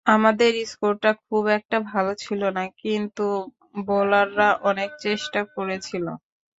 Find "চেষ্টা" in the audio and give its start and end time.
4.99-5.39